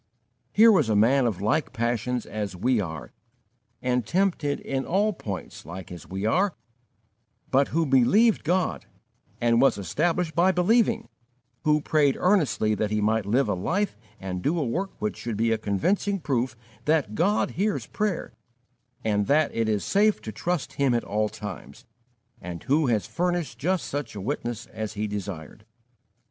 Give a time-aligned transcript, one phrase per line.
[0.51, 3.11] Here was a man of like passions as we are
[3.83, 6.55] and tempted in all points like as we are,
[7.51, 8.87] but who believed God
[9.39, 11.07] and was established by believing;
[11.65, 15.37] who prayed earnestly that he might live a life and do a work which should
[15.37, 18.33] be a convincing proof that God hears prayer
[19.03, 21.85] and that it is safe to trust Him at all times;
[22.41, 25.63] and who has furnished just such a witness as he desired.